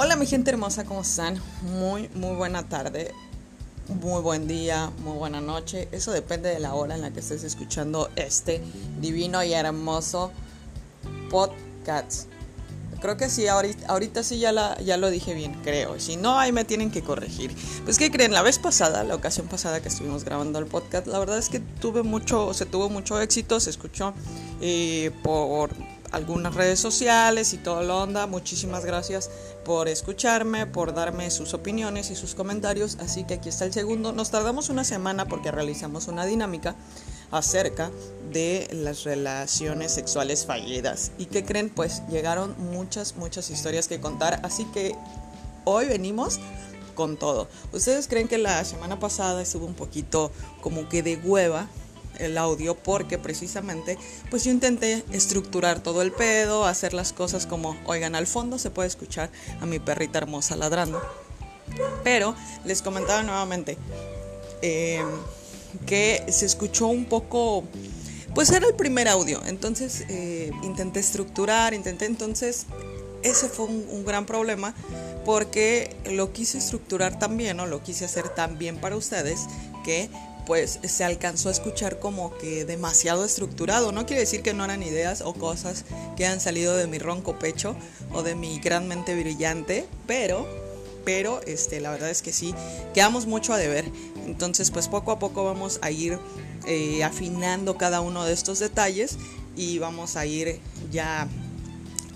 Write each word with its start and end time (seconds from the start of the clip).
Hola 0.00 0.14
mi 0.14 0.26
gente 0.26 0.52
hermosa, 0.52 0.84
¿cómo 0.84 1.00
están? 1.00 1.42
Muy, 1.62 2.08
muy 2.14 2.36
buena 2.36 2.68
tarde, 2.68 3.12
muy 4.00 4.22
buen 4.22 4.46
día, 4.46 4.92
muy 5.02 5.18
buena 5.18 5.40
noche. 5.40 5.88
Eso 5.90 6.12
depende 6.12 6.50
de 6.50 6.60
la 6.60 6.74
hora 6.74 6.94
en 6.94 7.00
la 7.00 7.10
que 7.10 7.18
estés 7.18 7.42
escuchando 7.42 8.08
este 8.14 8.62
divino 9.00 9.42
y 9.42 9.54
hermoso 9.54 10.30
podcast. 11.30 12.28
Creo 13.00 13.16
que 13.16 13.28
sí, 13.28 13.48
ahorita, 13.48 14.22
sí 14.22 14.38
ya, 14.38 14.52
lo 14.52 15.10
dije 15.10 15.34
bien, 15.34 15.54
creo. 15.64 15.98
Si 15.98 16.14
no, 16.14 16.38
ahí 16.38 16.52
me 16.52 16.64
tienen 16.64 16.92
que 16.92 17.02
corregir. 17.02 17.52
Pues, 17.84 17.98
¿qué 17.98 18.12
creen? 18.12 18.30
La 18.30 18.42
vez 18.42 18.60
pasada, 18.60 19.02
la 19.02 19.16
ocasión 19.16 19.48
pasada 19.48 19.80
que 19.82 19.88
estuvimos 19.88 20.22
grabando 20.24 20.60
el 20.60 20.66
podcast, 20.66 21.08
la 21.08 21.18
verdad 21.18 21.38
es 21.38 21.48
que 21.48 21.58
tuve 21.58 22.04
mucho, 22.04 22.54
se 22.54 22.66
tuvo 22.66 22.88
mucho 22.88 23.20
éxito, 23.20 23.58
se 23.58 23.70
escuchó 23.70 24.14
eh, 24.60 25.10
por 25.24 25.70
algunas 26.12 26.54
redes 26.54 26.80
sociales 26.80 27.52
y 27.52 27.58
todo 27.58 27.82
lo 27.82 28.02
onda. 28.02 28.26
Muchísimas 28.26 28.84
gracias 28.84 29.30
por 29.64 29.88
escucharme, 29.88 30.66
por 30.66 30.94
darme 30.94 31.30
sus 31.30 31.54
opiniones 31.54 32.10
y 32.10 32.16
sus 32.16 32.34
comentarios. 32.34 32.96
Así 33.00 33.24
que 33.24 33.34
aquí 33.34 33.48
está 33.48 33.64
el 33.64 33.72
segundo. 33.72 34.12
Nos 34.12 34.30
tardamos 34.30 34.68
una 34.68 34.84
semana 34.84 35.26
porque 35.26 35.50
realizamos 35.50 36.08
una 36.08 36.24
dinámica 36.24 36.74
acerca 37.30 37.90
de 38.32 38.68
las 38.72 39.04
relaciones 39.04 39.92
sexuales 39.92 40.46
fallidas. 40.46 41.12
¿Y 41.18 41.26
qué 41.26 41.44
creen? 41.44 41.70
Pues 41.70 42.02
llegaron 42.08 42.54
muchas, 42.72 43.16
muchas 43.16 43.50
historias 43.50 43.88
que 43.88 44.00
contar. 44.00 44.40
Así 44.42 44.64
que 44.66 44.94
hoy 45.64 45.86
venimos 45.86 46.38
con 46.94 47.16
todo. 47.16 47.48
¿Ustedes 47.72 48.08
creen 48.08 48.26
que 48.26 48.38
la 48.38 48.64
semana 48.64 48.98
pasada 48.98 49.40
estuvo 49.42 49.66
un 49.66 49.74
poquito 49.74 50.32
como 50.60 50.88
que 50.88 51.02
de 51.02 51.16
hueva? 51.16 51.68
El 52.18 52.38
audio 52.38 52.74
porque 52.74 53.18
precisamente 53.18 53.98
pues 54.30 54.44
yo 54.44 54.50
intenté 54.50 55.04
estructurar 55.12 55.80
todo 55.82 56.02
el 56.02 56.12
pedo, 56.12 56.66
hacer 56.66 56.94
las 56.94 57.12
cosas 57.12 57.46
como, 57.46 57.76
oigan, 57.86 58.14
al 58.14 58.26
fondo 58.26 58.58
se 58.58 58.70
puede 58.70 58.88
escuchar 58.88 59.30
a 59.60 59.66
mi 59.66 59.78
perrita 59.78 60.18
hermosa 60.18 60.56
ladrando. 60.56 61.00
Pero 62.02 62.34
les 62.64 62.82
comentaba 62.82 63.22
nuevamente 63.22 63.76
eh, 64.62 65.02
que 65.86 66.24
se 66.28 66.46
escuchó 66.46 66.86
un 66.86 67.04
poco, 67.04 67.64
pues 68.34 68.50
era 68.50 68.66
el 68.66 68.74
primer 68.74 69.08
audio, 69.08 69.40
entonces 69.46 70.04
eh, 70.08 70.50
intenté 70.62 71.00
estructurar, 71.00 71.74
intenté 71.74 72.06
entonces, 72.06 72.66
ese 73.22 73.48
fue 73.48 73.66
un, 73.66 74.04
gran 74.04 74.26
problema 74.26 74.74
porque 75.24 75.96
lo 76.06 76.32
quise 76.32 76.58
estructurar 76.58 77.18
también 77.18 77.60
o 77.60 77.66
lo 77.66 77.82
quise 77.82 78.04
hacer 78.04 78.28
tan 78.28 78.58
bien 78.58 78.78
para 78.78 78.96
ustedes 78.96 79.46
que 79.84 80.08
pues 80.48 80.80
se 80.82 81.04
alcanzó 81.04 81.50
a 81.50 81.52
escuchar 81.52 81.98
como 81.98 82.34
que 82.38 82.64
demasiado 82.64 83.26
estructurado. 83.26 83.92
No 83.92 84.06
quiere 84.06 84.20
decir 84.20 84.40
que 84.40 84.54
no 84.54 84.64
eran 84.64 84.82
ideas 84.82 85.20
o 85.20 85.34
cosas 85.34 85.84
que 86.16 86.24
han 86.24 86.40
salido 86.40 86.74
de 86.74 86.86
mi 86.86 86.98
ronco 86.98 87.38
pecho 87.38 87.76
o 88.14 88.22
de 88.22 88.34
mi 88.34 88.58
gran 88.58 88.88
mente 88.88 89.14
brillante, 89.14 89.86
pero, 90.06 90.48
pero, 91.04 91.42
este, 91.42 91.80
la 91.80 91.90
verdad 91.90 92.08
es 92.08 92.22
que 92.22 92.32
sí, 92.32 92.54
quedamos 92.94 93.26
mucho 93.26 93.52
a 93.52 93.58
deber. 93.58 93.84
Entonces, 94.24 94.70
pues 94.70 94.88
poco 94.88 95.12
a 95.12 95.18
poco 95.18 95.44
vamos 95.44 95.80
a 95.82 95.90
ir 95.90 96.18
eh, 96.66 97.04
afinando 97.04 97.76
cada 97.76 98.00
uno 98.00 98.24
de 98.24 98.32
estos 98.32 98.58
detalles 98.58 99.18
y 99.54 99.78
vamos 99.78 100.16
a 100.16 100.24
ir 100.24 100.60
ya 100.90 101.28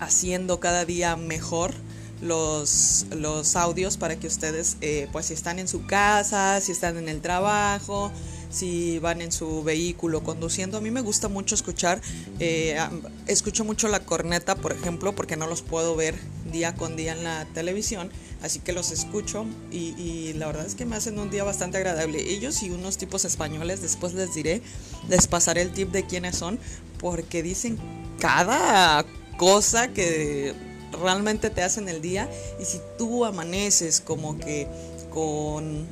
haciendo 0.01 0.59
cada 0.59 0.87
día 0.87 1.17
mejor 1.17 1.75
los, 2.23 3.05
los 3.11 3.57
audios 3.57 3.97
para 3.97 4.17
que 4.17 4.29
ustedes, 4.29 4.77
eh, 4.81 5.09
pues 5.13 5.27
si 5.27 5.35
están 5.35 5.59
en 5.59 5.69
su 5.69 5.85
casa, 5.87 6.61
si 6.61 6.73
están 6.73 6.97
en 6.97 7.09
el 7.09 7.21
trabajo, 7.21 8.13
si 8.49 9.01
van 9.01 9.21
en 9.21 9.33
su 9.33 9.65
vehículo 9.65 10.23
conduciendo. 10.23 10.79
A 10.79 10.81
mí 10.81 10.91
me 10.91 11.01
gusta 11.01 11.29
mucho 11.29 11.55
escuchar, 11.55 12.01
eh, 12.39 12.79
escucho 13.27 13.65
mucho 13.65 13.89
la 13.89 14.01
corneta, 14.01 14.55
por 14.55 14.73
ejemplo, 14.73 15.15
porque 15.15 15.37
no 15.37 15.49
los 15.49 15.63
puedo 15.63 15.97
ver 15.97 16.15
día 16.53 16.75
con 16.75 16.97
día 16.97 17.13
en 17.13 17.25
la 17.25 17.45
televisión, 17.55 18.11
así 18.41 18.61
que 18.61 18.73
los 18.73 18.93
escucho 18.93 19.47
y, 19.73 19.95
y, 20.01 20.35
la 20.35 20.47
verdad 20.47 20.67
es 20.67 20.75
que 20.75 20.85
me 20.85 20.97
hacen 20.97 21.19
un 21.19 21.31
día 21.31 21.43
bastante 21.43 21.79
agradable. 21.79 22.21
Ellos 22.31 22.63
y 22.63 22.71
unos 22.71 22.99
tipos 22.99 23.25
españoles, 23.25 23.83
después 23.83 24.15
les 24.15 24.33
diré, 24.33 24.63
les 25.09 25.27
pasaré 25.27 25.63
el 25.63 25.73
tip 25.73 25.91
de 25.91 26.07
quiénes 26.07 26.37
son, 26.37 26.61
porque 26.99 27.43
dicen 27.43 27.79
cada 28.21 29.05
cosa 29.39 29.89
que 29.89 30.72
realmente 30.93 31.51
te 31.51 31.63
hacen 31.63 31.89
el 31.89 32.03
día 32.03 32.29
y 32.61 32.65
si 32.65 32.81
tú 32.99 33.25
amaneces 33.25 34.01
como 34.01 34.39
que 34.39 34.67
con 35.11 35.87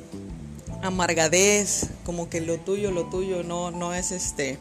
amargadez, 0.81 1.87
como 2.05 2.29
que 2.29 2.41
lo 2.41 2.57
tuyo, 2.57 2.91
lo 2.91 3.05
tuyo 3.05 3.43
no, 3.43 3.71
no 3.71 3.93
es 3.93 4.11
este, 4.11 4.57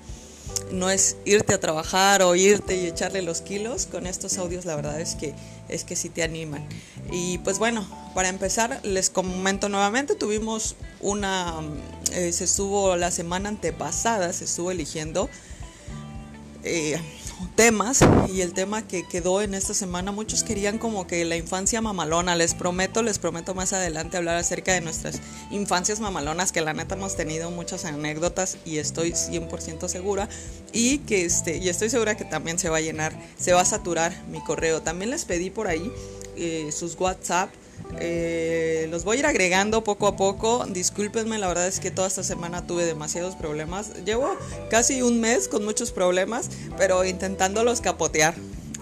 no 0.72 0.90
es 0.90 1.16
irte 1.24 1.54
a 1.54 1.60
trabajar 1.60 2.22
o 2.22 2.34
irte 2.34 2.76
y 2.76 2.86
echarle 2.86 3.22
los 3.22 3.40
kilos, 3.40 3.86
con 3.86 4.06
estos 4.06 4.38
audios 4.38 4.64
la 4.64 4.76
verdad 4.76 5.00
es 5.00 5.14
que 5.14 5.34
es 5.68 5.84
que 5.84 5.96
sí 5.96 6.08
te 6.08 6.22
animan. 6.22 6.66
Y 7.12 7.38
pues 7.38 7.58
bueno, 7.58 7.86
para 8.14 8.28
empezar 8.28 8.80
les 8.84 9.08
comento 9.08 9.68
nuevamente, 9.68 10.14
tuvimos 10.14 10.76
una, 11.00 11.54
eh, 12.12 12.32
se 12.32 12.44
estuvo 12.44 12.96
la 12.96 13.10
semana 13.10 13.48
antepasada, 13.48 14.32
se 14.32 14.44
estuvo 14.44 14.70
eligiendo 14.70 15.28
eh, 16.64 17.00
temas 17.56 18.00
y 18.32 18.40
el 18.40 18.52
tema 18.52 18.86
que 18.86 19.06
quedó 19.06 19.42
en 19.42 19.54
esta 19.54 19.74
semana, 19.74 20.12
muchos 20.12 20.42
querían 20.42 20.78
como 20.78 21.06
que 21.06 21.24
la 21.24 21.36
infancia 21.36 21.80
mamalona, 21.80 22.36
les 22.36 22.54
prometo, 22.54 23.02
les 23.02 23.18
prometo 23.18 23.54
más 23.54 23.72
adelante 23.72 24.16
hablar 24.16 24.36
acerca 24.36 24.72
de 24.72 24.80
nuestras 24.80 25.20
infancias 25.50 26.00
mamalonas, 26.00 26.52
que 26.52 26.60
la 26.60 26.72
neta 26.72 26.94
hemos 26.94 27.16
tenido 27.16 27.50
muchas 27.50 27.84
anécdotas 27.84 28.58
y 28.64 28.78
estoy 28.78 29.12
100% 29.12 29.88
segura 29.88 30.28
y 30.72 30.98
que 30.98 31.24
este, 31.24 31.58
y 31.58 31.68
estoy 31.68 31.90
segura 31.90 32.16
que 32.16 32.24
también 32.24 32.58
se 32.58 32.68
va 32.68 32.78
a 32.78 32.80
llenar, 32.80 33.12
se 33.38 33.52
va 33.52 33.62
a 33.62 33.64
saturar 33.64 34.12
mi 34.28 34.42
correo. 34.42 34.82
También 34.82 35.10
les 35.10 35.24
pedí 35.24 35.50
por 35.50 35.66
ahí 35.66 35.92
eh, 36.36 36.70
sus 36.72 36.98
WhatsApp 36.98 37.50
eh, 37.98 38.86
los 38.90 39.04
voy 39.04 39.16
a 39.16 39.20
ir 39.20 39.26
agregando 39.26 39.84
poco 39.84 40.06
a 40.06 40.16
poco. 40.16 40.64
Discúlpenme, 40.66 41.38
la 41.38 41.48
verdad 41.48 41.66
es 41.66 41.80
que 41.80 41.90
toda 41.90 42.08
esta 42.08 42.22
semana 42.22 42.66
tuve 42.66 42.84
demasiados 42.84 43.36
problemas. 43.36 43.92
Llevo 44.04 44.36
casi 44.70 45.02
un 45.02 45.20
mes 45.20 45.48
con 45.48 45.64
muchos 45.64 45.92
problemas, 45.92 46.50
pero 46.76 47.04
intentándolos 47.04 47.80
capotear. 47.80 48.34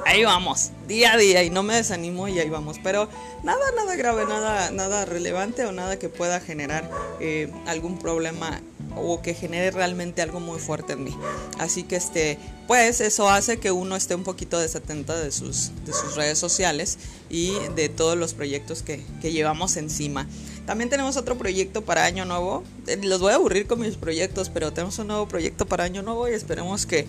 Ahí 0.06 0.22
vamos, 0.22 0.70
día 0.86 1.14
a 1.14 1.16
día 1.16 1.42
y 1.42 1.50
no 1.50 1.64
me 1.64 1.74
desanimo 1.74 2.28
y 2.28 2.38
ahí 2.38 2.48
vamos. 2.48 2.78
Pero 2.82 3.08
nada, 3.42 3.64
nada 3.76 3.96
grave, 3.96 4.24
nada, 4.26 4.70
nada 4.70 5.04
relevante 5.04 5.64
o 5.64 5.72
nada 5.72 5.98
que 5.98 6.08
pueda 6.08 6.40
generar 6.40 6.88
eh, 7.20 7.52
algún 7.66 7.98
problema 7.98 8.60
o 8.96 9.22
que 9.22 9.34
genere 9.34 9.70
realmente 9.70 10.22
algo 10.22 10.40
muy 10.40 10.58
fuerte 10.58 10.94
en 10.94 11.04
mí. 11.04 11.16
Así 11.58 11.82
que 11.82 11.96
este, 11.96 12.38
pues 12.66 13.00
eso 13.00 13.28
hace 13.28 13.58
que 13.58 13.70
uno 13.70 13.96
esté 13.96 14.14
un 14.14 14.24
poquito 14.24 14.58
desatento 14.58 15.16
de 15.16 15.30
sus, 15.30 15.72
de 15.84 15.92
sus 15.92 16.16
redes 16.16 16.38
sociales 16.38 16.98
y 17.30 17.52
de 17.74 17.88
todos 17.88 18.16
los 18.16 18.34
proyectos 18.34 18.82
que, 18.82 19.04
que 19.20 19.32
llevamos 19.32 19.76
encima. 19.76 20.26
También 20.66 20.90
tenemos 20.90 21.16
otro 21.16 21.38
proyecto 21.38 21.82
para 21.82 22.04
Año 22.04 22.24
Nuevo. 22.24 22.62
Eh, 22.86 22.98
los 23.02 23.20
voy 23.20 23.32
a 23.32 23.36
aburrir 23.36 23.66
con 23.66 23.80
mis 23.80 23.96
proyectos, 23.96 24.50
pero 24.50 24.72
tenemos 24.72 24.98
un 24.98 25.08
nuevo 25.08 25.26
proyecto 25.26 25.66
para 25.66 25.84
Año 25.84 26.02
Nuevo 26.02 26.28
y 26.28 26.32
esperemos 26.32 26.84
que, 26.84 27.06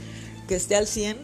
que 0.47 0.56
esté 0.56 0.75
al 0.75 0.88
100 0.88 1.17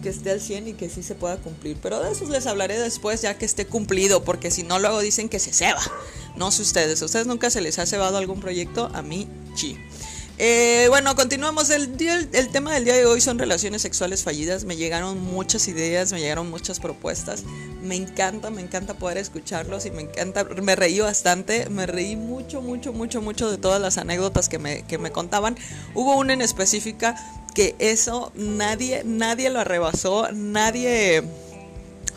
que 0.00 0.08
esté 0.08 0.30
al 0.30 0.40
100 0.40 0.68
y 0.68 0.72
que 0.72 0.88
sí 0.88 1.02
se 1.02 1.14
pueda 1.14 1.36
cumplir. 1.36 1.76
Pero 1.82 2.00
de 2.02 2.12
eso 2.12 2.26
les 2.28 2.46
hablaré 2.46 2.78
después 2.78 3.22
ya 3.22 3.36
que 3.36 3.44
esté 3.44 3.66
cumplido, 3.66 4.24
porque 4.24 4.50
si 4.50 4.62
no 4.62 4.78
luego 4.78 5.00
dicen 5.00 5.28
que 5.28 5.38
se 5.38 5.52
ceba. 5.52 5.82
No 6.36 6.50
sé 6.50 6.62
ustedes, 6.62 7.02
¿a 7.02 7.04
ustedes 7.04 7.26
nunca 7.26 7.50
se 7.50 7.60
les 7.60 7.78
ha 7.78 7.86
cebado 7.86 8.16
algún 8.16 8.40
proyecto? 8.40 8.90
A 8.94 9.02
mí, 9.02 9.28
sí. 9.54 9.76
Eh, 10.42 10.86
bueno, 10.88 11.14
continuamos. 11.16 11.68
El, 11.68 11.98
tema 12.50 12.72
del 12.72 12.86
día 12.86 12.94
de 12.94 13.04
hoy 13.04 13.20
son 13.20 13.38
relaciones 13.38 13.82
sexuales 13.82 14.24
fallidas. 14.24 14.64
Me 14.64 14.74
llegaron 14.74 15.20
muchas 15.20 15.68
ideas, 15.68 16.14
me 16.14 16.18
llegaron 16.18 16.48
muchas 16.48 16.80
propuestas. 16.80 17.44
Me 17.82 17.94
encanta, 17.94 18.48
me 18.48 18.62
encanta 18.62 18.94
poder 18.94 19.18
escucharlos 19.18 19.84
y 19.84 19.90
me 19.90 20.00
encanta. 20.00 20.44
Me 20.44 20.76
reí 20.76 20.98
bastante, 20.98 21.68
me 21.68 21.84
reí 21.84 22.16
mucho, 22.16 22.62
mucho, 22.62 22.94
mucho, 22.94 23.20
mucho 23.20 23.50
de 23.50 23.58
todas 23.58 23.82
las 23.82 23.98
anécdotas 23.98 24.48
que 24.48 24.58
me, 24.58 24.82
que 24.86 24.96
me 24.96 25.12
contaban. 25.12 25.58
Hubo 25.94 26.16
una 26.16 26.32
en 26.32 26.40
específica 26.40 27.16
que 27.54 27.76
eso 27.78 28.32
nadie, 28.34 29.02
nadie 29.04 29.50
lo 29.50 29.60
arrebasó, 29.60 30.32
nadie. 30.32 31.22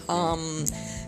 Um, 0.07 0.63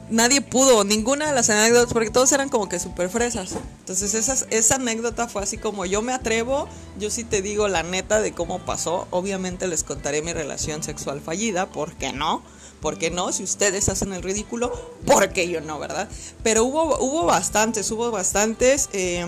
nadie 0.09 0.41
pudo, 0.41 0.83
ninguna 0.83 1.27
de 1.27 1.33
las 1.33 1.49
anécdotas, 1.49 1.93
porque 1.93 2.09
todos 2.09 2.31
eran 2.31 2.49
como 2.49 2.69
que 2.69 2.79
súper 2.79 3.09
fresas. 3.09 3.55
Entonces 3.79 4.13
esas, 4.13 4.47
esa 4.49 4.75
anécdota 4.75 5.27
fue 5.27 5.43
así 5.43 5.57
como 5.57 5.85
yo 5.85 6.01
me 6.01 6.13
atrevo, 6.13 6.67
yo 6.99 7.09
sí 7.09 7.23
te 7.23 7.41
digo 7.41 7.67
la 7.67 7.83
neta 7.83 8.21
de 8.21 8.33
cómo 8.33 8.59
pasó. 8.59 9.07
Obviamente 9.11 9.67
les 9.67 9.83
contaré 9.83 10.21
mi 10.21 10.33
relación 10.33 10.83
sexual 10.83 11.21
fallida, 11.21 11.67
¿por 11.67 11.95
qué 11.95 12.13
no? 12.13 12.43
¿Por 12.81 12.97
qué 12.97 13.09
no? 13.09 13.31
Si 13.31 13.43
ustedes 13.43 13.89
hacen 13.89 14.13
el 14.13 14.21
ridículo, 14.21 14.71
¿por 15.05 15.29
qué 15.29 15.49
yo 15.49 15.61
no, 15.61 15.79
verdad? 15.79 16.09
Pero 16.43 16.63
hubo, 16.65 16.97
hubo 16.99 17.25
bastantes, 17.25 17.89
hubo 17.91 18.11
bastantes. 18.11 18.89
Eh, 18.93 19.25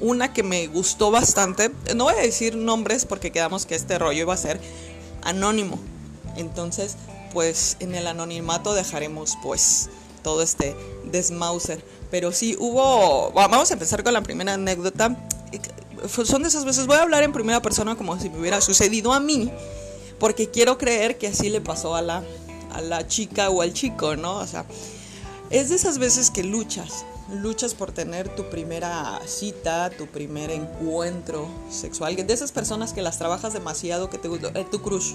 una 0.00 0.32
que 0.32 0.42
me 0.42 0.66
gustó 0.66 1.10
bastante, 1.10 1.70
no 1.94 2.04
voy 2.04 2.14
a 2.14 2.22
decir 2.22 2.54
nombres 2.54 3.06
porque 3.06 3.32
quedamos 3.32 3.64
que 3.64 3.74
este 3.74 3.98
rollo 3.98 4.20
iba 4.20 4.34
a 4.34 4.36
ser 4.36 4.60
anónimo. 5.22 5.78
Entonces, 6.36 6.96
pues 7.32 7.76
en 7.80 7.94
el 7.94 8.06
anonimato 8.06 8.74
dejaremos 8.74 9.38
pues 9.42 9.88
todo 10.26 10.42
este 10.42 10.74
desmauser. 11.04 11.80
Pero 12.10 12.32
sí 12.32 12.56
hubo, 12.58 13.30
vamos 13.30 13.70
a 13.70 13.74
empezar 13.74 14.02
con 14.02 14.12
la 14.12 14.22
primera 14.22 14.54
anécdota. 14.54 15.16
Son 16.24 16.42
de 16.42 16.48
esas 16.48 16.64
veces, 16.64 16.88
voy 16.88 16.96
a 16.96 17.02
hablar 17.02 17.22
en 17.22 17.32
primera 17.32 17.62
persona 17.62 17.94
como 17.94 18.18
si 18.18 18.28
me 18.28 18.40
hubiera 18.40 18.60
sucedido 18.60 19.12
a 19.12 19.20
mí, 19.20 19.52
porque 20.18 20.50
quiero 20.50 20.78
creer 20.78 21.16
que 21.16 21.28
así 21.28 21.48
le 21.48 21.60
pasó 21.60 21.94
a 21.94 22.02
la, 22.02 22.24
a 22.72 22.80
la 22.80 23.06
chica 23.06 23.50
o 23.50 23.62
al 23.62 23.72
chico, 23.72 24.16
¿no? 24.16 24.38
O 24.38 24.46
sea, 24.48 24.64
Es 25.48 25.68
de 25.68 25.76
esas 25.76 25.98
veces 25.98 26.32
que 26.32 26.42
luchas, 26.42 27.04
luchas 27.30 27.74
por 27.74 27.92
tener 27.92 28.28
tu 28.34 28.50
primera 28.50 29.20
cita, 29.26 29.90
tu 29.90 30.08
primer 30.08 30.50
encuentro 30.50 31.46
sexual, 31.70 32.16
de 32.16 32.34
esas 32.34 32.50
personas 32.50 32.92
que 32.92 33.00
las 33.00 33.16
trabajas 33.16 33.52
demasiado 33.52 34.10
que 34.10 34.18
te 34.18 34.26
gusta, 34.26 34.50
eh, 34.54 34.66
tu 34.68 34.82
crush, 34.82 35.12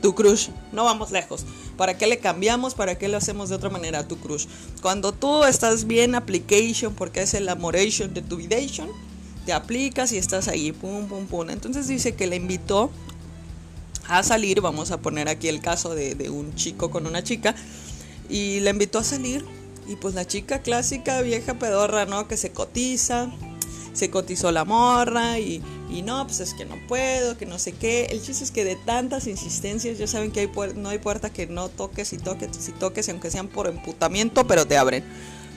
tu 0.00 0.14
crush, 0.14 0.48
no 0.72 0.84
vamos 0.84 1.10
lejos. 1.10 1.44
¿Para 1.76 1.96
qué 1.96 2.06
le 2.06 2.18
cambiamos? 2.18 2.74
¿Para 2.74 2.96
qué 2.96 3.08
lo 3.08 3.16
hacemos 3.16 3.48
de 3.48 3.56
otra 3.56 3.70
manera 3.70 4.00
a 4.00 4.08
tu 4.08 4.18
crush? 4.18 4.46
Cuando 4.82 5.12
tú 5.12 5.44
estás 5.44 5.86
bien 5.86 6.14
application, 6.14 6.94
porque 6.94 7.22
es 7.22 7.34
el 7.34 7.48
amoration 7.48 8.14
de 8.14 8.22
tu 8.22 8.36
vidation, 8.36 8.88
te 9.46 9.52
aplicas 9.52 10.12
y 10.12 10.18
estás 10.18 10.48
ahí, 10.48 10.72
pum, 10.72 11.06
pum, 11.06 11.26
pum. 11.26 11.50
Entonces 11.50 11.88
dice 11.88 12.14
que 12.14 12.26
le 12.26 12.36
invitó 12.36 12.90
a 14.08 14.22
salir, 14.22 14.60
vamos 14.60 14.90
a 14.90 15.00
poner 15.00 15.28
aquí 15.28 15.48
el 15.48 15.60
caso 15.60 15.94
de, 15.94 16.14
de 16.14 16.30
un 16.30 16.54
chico 16.54 16.90
con 16.90 17.06
una 17.06 17.22
chica, 17.22 17.54
y 18.28 18.60
le 18.60 18.70
invitó 18.70 18.98
a 18.98 19.04
salir 19.04 19.44
y 19.88 19.96
pues 19.96 20.14
la 20.14 20.26
chica 20.26 20.60
clásica, 20.60 21.22
vieja 21.22 21.54
pedorra, 21.54 22.04
¿no? 22.04 22.28
Que 22.28 22.36
se 22.36 22.52
cotiza, 22.52 23.30
se 23.92 24.10
cotizó 24.10 24.52
la 24.52 24.64
morra 24.64 25.38
y, 25.38 25.62
y 25.90 26.02
no, 26.02 26.26
pues 26.26 26.40
es 26.40 26.54
que 26.54 26.64
no 26.64 26.76
puedo, 26.86 27.36
que 27.36 27.46
no 27.46 27.58
sé 27.58 27.72
qué. 27.72 28.06
El 28.10 28.22
chiste 28.22 28.44
es 28.44 28.50
que 28.50 28.64
de 28.64 28.76
tantas 28.76 29.26
insistencias, 29.26 29.98
ya 29.98 30.06
saben 30.06 30.30
que 30.30 30.48
no 30.76 30.88
hay 30.88 30.98
puerta 30.98 31.30
que 31.30 31.46
no 31.46 31.68
toques 31.68 32.12
y 32.12 32.18
toques 32.18 32.68
y 32.68 32.72
toques, 32.72 33.08
aunque 33.08 33.30
sean 33.30 33.48
por 33.48 33.66
emputamiento, 33.66 34.46
pero 34.46 34.66
te 34.66 34.76
abren. 34.76 35.04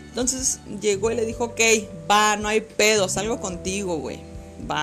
Entonces 0.09 0.59
llegó 0.81 1.11
y 1.11 1.15
le 1.15 1.25
dijo, 1.25 1.45
ok, 1.45 1.61
va, 2.09 2.35
no 2.35 2.47
hay 2.47 2.61
pedo, 2.61 3.07
salgo 3.07 3.39
contigo, 3.39 3.97
güey 3.97 4.30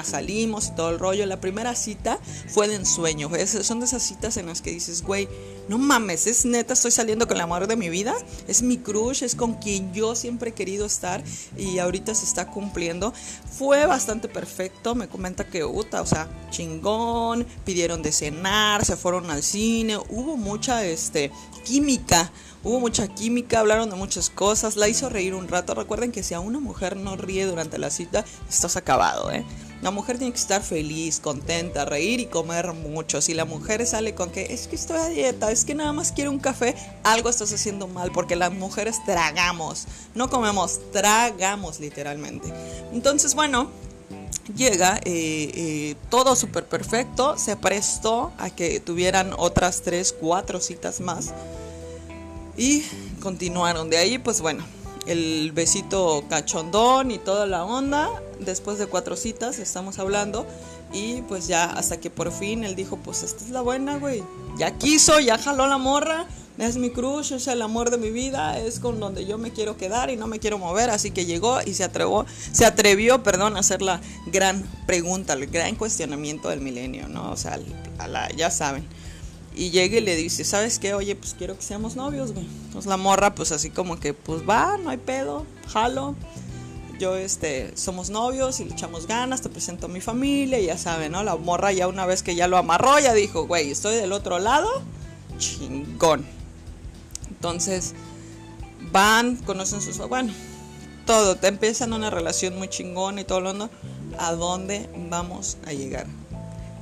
salimos 0.05 0.69
y 0.69 0.75
todo 0.75 0.91
el 0.91 0.99
rollo. 0.99 1.27
La 1.27 1.41
primera 1.41 1.75
cita 1.75 2.19
fue 2.49 2.69
de 2.69 2.77
ensueño, 2.77 3.31
Son 3.63 3.81
de 3.81 3.87
esas 3.87 4.03
citas 4.03 4.37
en 4.37 4.47
las 4.47 4.63
que 4.63 4.71
dices, 4.71 5.03
güey, 5.03 5.29
no 5.69 5.77
mames, 5.77 6.27
es 6.27 6.47
neta, 6.47 6.73
estoy 6.73 6.91
saliendo 6.91 7.27
con 7.27 7.37
el 7.37 7.43
amor 7.43 7.67
de 7.67 7.77
mi 7.77 7.89
vida. 7.89 8.15
Es 8.47 8.63
mi 8.63 8.79
crush, 8.79 9.23
es 9.23 9.35
con 9.35 9.55
quien 9.55 9.93
yo 9.93 10.15
siempre 10.15 10.51
he 10.51 10.55
querido 10.55 10.87
estar 10.87 11.23
y 11.57 11.79
ahorita 11.79 12.15
se 12.15 12.25
está 12.25 12.47
cumpliendo. 12.49 13.13
Fue 13.59 13.85
bastante 13.87 14.29
perfecto, 14.29 14.95
me 14.95 15.09
comenta 15.09 15.47
que, 15.47 15.65
uta, 15.65 16.01
o 16.01 16.07
sea, 16.07 16.29
chingón, 16.51 17.47
pidieron 17.65 18.03
de 18.03 18.13
cenar, 18.13 18.85
se 18.85 18.97
fueron 18.97 19.31
al 19.31 19.43
cine, 19.43 19.99
hubo 19.99 20.37
mucha, 20.37 20.85
este, 20.85 21.31
química. 21.65 22.33
Hubo 22.69 22.81
mucha 22.81 23.09
química, 23.09 23.61
hablaron 23.61 23.89
de 23.89 23.97
muchas 23.97 24.29
cosas, 24.29 24.77
la 24.77 24.89
hizo 24.89 25.09
reír 25.09 25.33
un 25.33 25.49
rato. 25.49 25.73
Recuerden 25.73 26.13
que 26.13 26.23
si 26.23 26.35
a 26.35 26.41
una 26.41 26.61
mujer 26.61 26.99
no 26.99 27.17
ríe 27.17 27.47
durante 27.47 27.79
la 27.79 27.89
cita, 27.89 28.27
estás 28.47 28.77
acabado, 28.77 29.31
¿eh? 29.33 29.43
La 29.81 29.91
mujer 29.91 30.19
tiene 30.19 30.35
que 30.35 30.39
estar 30.39 30.63
feliz, 30.63 31.19
contenta, 31.19 31.87
reír 31.87 32.21
y 32.21 32.27
comer 32.27 32.75
mucho. 32.75 33.23
Si 33.23 33.33
la 33.33 33.47
mujer 33.47 33.87
sale 33.87 34.15
con 34.15 34.29
que 34.29 34.53
es 34.53 34.69
que 34.69 34.77
estoy 34.77 34.99
a 34.99 35.07
dieta, 35.07 35.51
es 35.51 35.65
que 35.65 35.75
nada 35.75 35.95
más 35.95 36.13
quiero 36.13 36.31
un 36.31 36.41
café, 36.41 36.75
algo 37.05 37.31
estás 37.31 37.55
haciendo 37.55 37.89
mal 37.89 38.13
porque 38.13 38.37
las 38.37 38.53
mujeres 38.53 39.03
tragamos, 39.07 39.87
no 40.15 40.29
comemos, 40.29 40.79
tragamos 40.93 41.81
literalmente. 41.81 42.53
Entonces, 42.93 43.35
bueno, 43.35 43.71
llega 44.55 44.99
eh, 45.07 45.53
eh, 45.55 45.95
todo 46.11 46.37
súper 46.37 46.67
perfecto, 46.67 47.39
se 47.39 47.57
prestó 47.57 48.31
a 48.37 48.51
que 48.51 48.79
tuvieran 48.79 49.33
otras 49.39 49.81
tres, 49.81 50.15
cuatro 50.21 50.61
citas 50.61 51.01
más 51.01 51.33
y 52.59 52.85
continuaron. 53.21 53.89
De 53.89 53.97
ahí, 53.97 54.19
pues 54.19 54.43
bueno, 54.43 54.65
el 55.07 55.53
besito 55.53 56.25
cachondón 56.29 57.11
y 57.11 57.19
toda 57.19 57.47
la 57.47 57.65
onda. 57.65 58.11
Después 58.41 58.79
de 58.79 58.87
cuatro 58.87 59.17
citas 59.17 59.59
estamos 59.59 59.99
hablando. 59.99 60.47
Y 60.93 61.23
pues 61.23 61.47
ya 61.47 61.65
hasta 61.65 61.99
que 62.01 62.11
por 62.11 62.33
fin 62.33 62.65
él 62.65 62.75
dijo, 62.75 62.97
pues 62.97 63.23
esta 63.23 63.45
es 63.45 63.51
la 63.51 63.61
buena, 63.61 63.99
güey. 63.99 64.23
Ya 64.59 64.77
quiso, 64.77 65.21
ya 65.21 65.39
jaló 65.39 65.67
la 65.67 65.79
morra. 65.79 66.27
Es 66.59 66.77
mi 66.77 66.91
crush, 66.91 67.33
es 67.33 67.47
el 67.47 67.63
amor 67.63 67.91
de 67.91 67.99
mi 67.99 68.11
vida, 68.11 68.59
es 68.59 68.81
con 68.81 68.99
donde 68.99 69.25
yo 69.25 69.39
me 69.39 69.53
quiero 69.53 69.77
quedar 69.77 70.11
y 70.11 70.17
no 70.17 70.27
me 70.27 70.41
quiero 70.41 70.59
mover. 70.59 70.91
Así 70.91 71.13
que 71.13 71.25
llegó 71.25 71.61
y 71.65 71.75
se 71.75 71.85
atrevió, 71.85 72.27
se 72.51 72.67
atrevió, 72.67 73.23
perdón, 73.23 73.57
a 73.57 73.61
hacer 73.61 73.81
la 73.81 74.01
gran 74.27 74.65
pregunta, 74.85 75.35
el 75.35 75.47
gran 75.47 75.77
cuestionamiento 75.77 76.49
del 76.49 76.61
milenio, 76.61 77.07
¿no? 77.07 77.31
O 77.31 77.37
sea, 77.37 77.61
la, 78.09 78.29
ya 78.31 78.51
saben. 78.51 78.85
Y 79.59 79.71
llega 79.71 79.97
y 79.97 80.01
le 80.01 80.15
dice, 80.15 80.45
¿sabes 80.45 80.79
qué? 80.79 80.95
Oye, 80.95 81.17
pues 81.17 81.35
quiero 81.37 81.57
que 81.57 81.63
seamos 81.63 81.97
novios, 81.97 82.33
güey. 82.33 82.47
Entonces 82.67 82.89
la 82.89 82.97
morra, 82.97 83.35
pues 83.35 83.51
así 83.51 83.71
como 83.71 83.99
que, 83.99 84.15
pues 84.15 84.49
va, 84.49 84.79
no 84.79 84.91
hay 84.91 84.99
pedo, 84.99 85.47
jalo. 85.67 86.15
Yo, 87.01 87.17
este, 87.17 87.77
somos 87.77 88.09
novios 88.09 88.61
y 88.61 88.67
le 88.67 88.75
echamos 88.75 89.09
ganas, 89.09 89.43
te 89.43 89.49
presento 89.49 89.87
a 89.87 89.89
mi 89.89 90.01
familia, 90.01 90.61
y 90.61 90.67
ya 90.67 90.79
saben, 90.79 91.11
¿no? 91.11 91.25
La 91.25 91.35
morra 91.35 91.73
ya 91.73 91.89
una 91.89 92.07
vez 92.07 92.23
que 92.23 92.37
ya 92.37 92.47
lo 92.47 92.57
amarró, 92.57 93.01
ya 93.01 93.15
dijo, 93.15 93.49
güey, 93.49 93.73
estoy 93.73 93.97
del 93.97 94.13
otro 94.13 94.39
lado, 94.39 94.69
chingón. 95.39 96.25
Entonces, 97.29 97.95
van, 98.93 99.35
conocen 99.39 99.81
sus, 99.81 99.99
bueno, 100.07 100.33
todo, 101.05 101.35
te 101.35 101.49
empiezan 101.49 101.93
una 101.93 102.11
relación 102.11 102.57
muy 102.57 102.69
chingón 102.69 103.19
y 103.19 103.25
todo 103.25 103.41
lo 103.41 103.55
no. 103.55 103.71
¿A 104.19 104.35
dónde 104.35 104.89
vamos 105.11 105.57
a 105.67 105.73
llegar? 105.73 106.07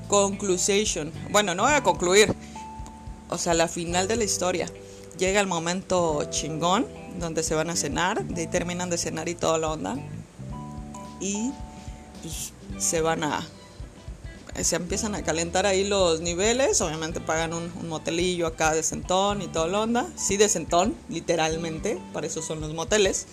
Conclusion. 0.08 1.10
Bueno, 1.30 1.54
no 1.54 1.62
voy 1.62 1.72
a 1.72 1.82
concluir 1.82 2.35
o 3.28 3.38
sea, 3.38 3.54
la 3.54 3.68
final 3.68 4.08
de 4.08 4.16
la 4.16 4.24
historia. 4.24 4.70
Llega 5.18 5.40
el 5.40 5.46
momento 5.46 6.24
chingón, 6.30 6.86
donde 7.18 7.42
se 7.42 7.54
van 7.54 7.70
a 7.70 7.76
cenar, 7.76 8.24
de 8.24 8.46
terminan 8.46 8.90
de 8.90 8.98
cenar 8.98 9.28
y 9.28 9.34
toda 9.34 9.58
la 9.58 9.70
onda. 9.70 9.96
Y 11.20 11.52
pues, 12.22 12.52
se 12.78 13.00
van 13.00 13.24
a. 13.24 13.46
Se 14.62 14.76
empiezan 14.76 15.14
a 15.14 15.22
calentar 15.22 15.66
ahí 15.66 15.86
los 15.86 16.20
niveles. 16.20 16.80
Obviamente 16.80 17.20
pagan 17.20 17.52
un, 17.52 17.88
motelillo 17.88 18.46
acá 18.46 18.74
de 18.74 18.82
centón 18.82 19.42
y 19.42 19.48
toda 19.48 19.66
la 19.68 19.80
onda. 19.80 20.06
Sí, 20.16 20.36
de 20.36 20.48
centón, 20.48 20.94
literalmente. 21.08 22.00
Para 22.12 22.26
eso 22.26 22.42
son 22.42 22.60
los 22.60 22.74
moteles. 22.74 23.26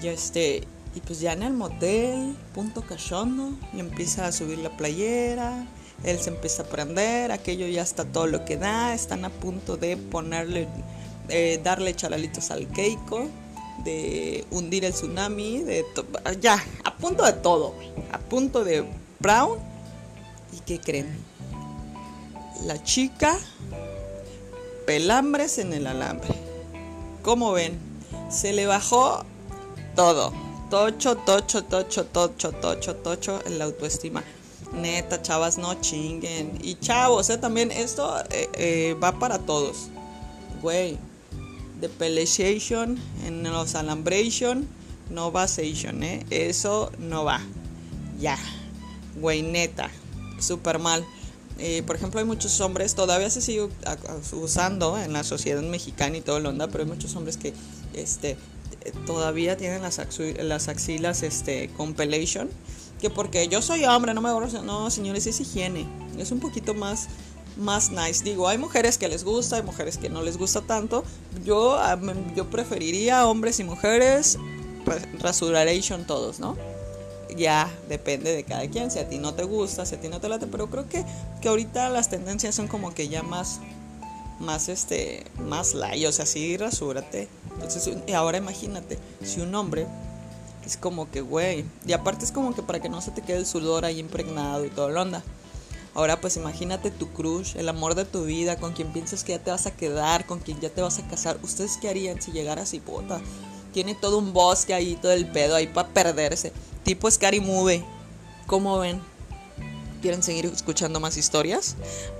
Y 0.00 0.06
este. 0.08 0.66
Y 0.94 1.00
pues 1.00 1.18
ya 1.18 1.32
en 1.32 1.42
el 1.42 1.54
motel, 1.54 2.36
punto 2.54 2.82
cachondo, 2.82 3.58
y 3.72 3.80
empieza 3.80 4.28
a 4.28 4.32
subir 4.32 4.58
la 4.58 4.76
playera, 4.76 5.66
él 6.04 6.20
se 6.20 6.30
empieza 6.30 6.62
a 6.62 6.66
prender, 6.66 7.32
aquello 7.32 7.66
ya 7.66 7.82
está 7.82 8.04
todo 8.04 8.26
lo 8.26 8.44
que 8.44 8.56
da, 8.56 8.94
están 8.94 9.24
a 9.24 9.30
punto 9.30 9.76
de 9.76 9.96
ponerle, 9.96 10.68
eh, 11.28 11.60
darle 11.62 11.94
charalitos 11.94 12.50
al 12.50 12.68
Keiko, 12.68 13.28
de 13.84 14.44
hundir 14.50 14.84
el 14.84 14.92
tsunami, 14.92 15.62
de 15.62 15.84
ya, 16.40 16.62
a 16.84 16.94
punto 16.96 17.24
de 17.24 17.32
todo, 17.32 17.74
a 18.12 18.18
punto 18.18 18.64
de 18.64 18.84
Brown. 19.18 19.58
¿Y 20.52 20.60
qué 20.60 20.78
creen? 20.78 21.08
La 22.66 22.82
chica, 22.82 23.36
pelambres 24.86 25.58
en 25.58 25.72
el 25.72 25.86
alambre. 25.86 26.34
¿Cómo 27.22 27.52
ven? 27.52 27.78
Se 28.30 28.52
le 28.52 28.66
bajó 28.66 29.24
todo. 29.96 30.32
Tocho, 30.70 31.16
tocho, 31.16 31.64
tocho, 31.64 32.04
tocho, 32.06 32.52
tocho, 32.52 32.96
tocho, 32.96 33.40
la 33.48 33.64
autoestima. 33.64 34.22
Neta, 34.74 35.22
chavas, 35.22 35.56
no 35.56 35.74
chinguen. 35.80 36.58
Y 36.62 36.74
chavos, 36.76 37.30
eh, 37.30 37.38
también 37.38 37.70
esto 37.70 38.18
eh, 38.30 38.48
eh, 38.54 38.96
va 39.02 39.18
para 39.18 39.38
todos. 39.38 39.88
Güey, 40.62 40.98
de 41.80 41.88
pelation 41.88 42.98
en 43.24 43.42
los 43.42 43.74
alambration 43.74 44.66
no 45.10 45.30
va 45.30 45.44
station, 45.44 46.02
¿eh? 46.02 46.24
Eso 46.30 46.90
no 46.98 47.24
va. 47.24 47.40
Ya. 48.18 48.38
Güey, 49.20 49.42
neta. 49.42 49.90
Súper 50.40 50.78
mal. 50.78 51.04
por 51.86 51.94
ejemplo, 51.96 52.18
hay 52.18 52.26
muchos 52.26 52.60
hombres, 52.60 52.94
todavía 52.94 53.30
se 53.30 53.40
sigue 53.40 53.68
usando 54.32 54.98
en 54.98 55.12
la 55.12 55.22
sociedad 55.22 55.62
mexicana 55.62 56.16
y 56.16 56.20
todo 56.20 56.40
lo 56.40 56.48
onda, 56.48 56.66
pero 56.66 56.82
hay 56.82 56.90
muchos 56.90 57.14
hombres 57.14 57.36
que 57.36 57.54
este, 57.94 58.36
todavía 59.06 59.56
tienen 59.56 59.82
las, 59.82 60.00
las 60.42 60.68
axilas 60.68 61.22
este, 61.22 61.70
con 61.76 61.94
pelation 61.94 62.50
que 63.00 63.10
porque 63.10 63.48
yo 63.48 63.62
soy 63.62 63.84
hombre, 63.84 64.14
no 64.14 64.20
me 64.20 64.32
borro. 64.32 64.48
No, 64.62 64.90
señores, 64.90 65.26
es 65.26 65.40
higiene. 65.40 65.86
Es 66.18 66.30
un 66.30 66.40
poquito 66.40 66.74
más, 66.74 67.08
más 67.56 67.90
nice. 67.90 68.24
Digo, 68.24 68.48
hay 68.48 68.58
mujeres 68.58 68.98
que 68.98 69.08
les 69.08 69.24
gusta, 69.24 69.56
hay 69.56 69.62
mujeres 69.62 69.98
que 69.98 70.08
no 70.08 70.22
les 70.22 70.38
gusta 70.38 70.62
tanto. 70.62 71.04
Yo, 71.44 71.78
yo 72.34 72.50
preferiría 72.50 73.26
hombres 73.26 73.60
y 73.60 73.64
mujeres, 73.64 74.38
pues, 74.84 75.02
rasuraration 75.20 76.06
todos, 76.06 76.40
¿no? 76.40 76.56
Ya 77.36 77.72
depende 77.88 78.34
de 78.34 78.44
cada 78.44 78.68
quien, 78.68 78.90
si 78.90 79.00
a 79.00 79.08
ti 79.08 79.18
no 79.18 79.34
te 79.34 79.42
gusta, 79.42 79.84
si 79.86 79.96
a 79.96 80.00
ti 80.00 80.08
no 80.08 80.20
te 80.20 80.28
late, 80.28 80.46
pero 80.46 80.70
creo 80.70 80.88
que, 80.88 81.04
que 81.40 81.48
ahorita 81.48 81.88
las 81.90 82.08
tendencias 82.08 82.54
son 82.54 82.68
como 82.68 82.94
que 82.94 83.08
ya 83.08 83.24
más, 83.24 83.58
más 84.38 84.68
este, 84.68 85.24
más 85.40 85.74
light, 85.74 86.06
o 86.06 86.12
sea, 86.12 86.26
sí 86.26 86.56
rasúrate. 86.56 87.28
Entonces, 87.54 87.90
ahora 88.14 88.38
imagínate, 88.38 88.98
si 89.24 89.40
un 89.40 89.52
hombre 89.54 89.86
es 90.66 90.76
como 90.76 91.10
que, 91.10 91.20
güey. 91.20 91.64
Y 91.86 91.92
aparte 91.92 92.24
es 92.24 92.32
como 92.32 92.54
que 92.54 92.62
para 92.62 92.80
que 92.80 92.88
no 92.88 93.00
se 93.00 93.10
te 93.10 93.22
quede 93.22 93.38
el 93.38 93.46
sudor 93.46 93.84
ahí 93.84 93.98
impregnado 93.98 94.64
y 94.64 94.70
todo 94.70 94.88
lo 94.88 95.02
onda. 95.02 95.22
Ahora 95.94 96.20
pues 96.20 96.36
imagínate 96.36 96.90
tu 96.90 97.12
crush, 97.12 97.56
el 97.56 97.68
amor 97.68 97.94
de 97.94 98.04
tu 98.04 98.24
vida, 98.24 98.56
con 98.56 98.72
quien 98.72 98.92
piensas 98.92 99.22
que 99.22 99.32
ya 99.32 99.38
te 99.38 99.52
vas 99.52 99.66
a 99.66 99.76
quedar, 99.76 100.26
con 100.26 100.40
quien 100.40 100.60
ya 100.60 100.68
te 100.68 100.82
vas 100.82 100.98
a 100.98 101.06
casar. 101.06 101.38
¿Ustedes 101.42 101.78
qué 101.80 101.88
harían 101.88 102.20
si 102.20 102.32
llegara 102.32 102.62
así, 102.62 102.80
puta? 102.80 103.20
Tiene 103.72 103.94
todo 103.94 104.18
un 104.18 104.32
bosque 104.32 104.74
ahí, 104.74 104.96
todo 104.96 105.12
el 105.12 105.26
pedo 105.26 105.54
ahí 105.54 105.68
para 105.68 105.88
perderse. 105.88 106.52
Tipo 106.82 107.08
Scary 107.10 107.40
Movie. 107.40 107.84
¿Cómo 108.46 108.78
ven? 108.78 109.00
¿Quieren 110.02 110.22
seguir 110.22 110.46
escuchando 110.46 110.98
más 110.98 111.16
historias? 111.16 111.76